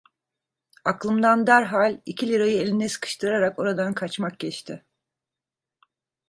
[0.85, 4.83] Aklımdan derhal iki lirayı eline sıkıştırarak oradan kaçmak geçti.